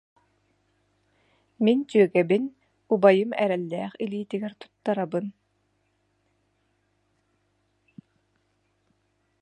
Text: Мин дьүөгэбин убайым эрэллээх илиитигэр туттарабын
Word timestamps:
Мин 1.63 1.77
дьүөгэбин 1.89 2.43
убайым 2.93 3.31
эрэллээх 3.43 3.91
илиитигэр 4.03 4.53
туттарабын 4.59 5.25